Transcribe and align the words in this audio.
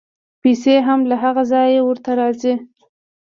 پیسې 0.41 0.75
هم 0.87 0.99
له 1.09 1.15
هغه 1.23 1.43
ځایه 1.51 1.81
ورته 1.83 2.11
راځي. 2.19 2.53